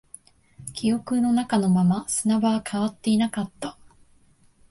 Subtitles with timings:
[0.73, 3.77] 記憶の中のまま、砂場は変わっていなかった